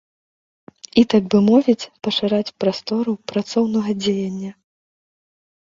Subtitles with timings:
[0.71, 4.51] І, так бы мовіць, пашыраць прастору працоўнага дзеяння.